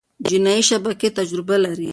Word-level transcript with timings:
جنایي 0.29 0.63
شبکې 0.69 1.07
تجربه 1.17 1.55
لري. 1.65 1.89